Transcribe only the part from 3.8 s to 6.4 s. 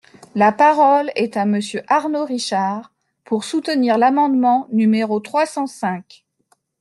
l’amendement numéro trois cent cinq.